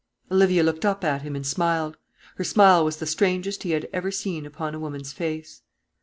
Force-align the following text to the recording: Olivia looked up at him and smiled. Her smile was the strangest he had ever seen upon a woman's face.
Olivia 0.31 0.63
looked 0.63 0.83
up 0.83 1.03
at 1.03 1.21
him 1.21 1.35
and 1.35 1.45
smiled. 1.45 1.95
Her 2.37 2.43
smile 2.43 2.83
was 2.83 2.97
the 2.97 3.05
strangest 3.05 3.61
he 3.61 3.69
had 3.73 3.87
ever 3.93 4.09
seen 4.09 4.47
upon 4.47 4.73
a 4.73 4.79
woman's 4.79 5.13
face. 5.13 5.61